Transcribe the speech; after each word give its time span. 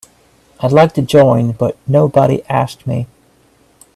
I'd 0.61 0.71
like 0.71 0.95
to 0.95 1.03
join 1.03 1.51
but 1.51 1.77
nobody 1.85 2.43
asked 2.47 2.87
me. 2.87 3.05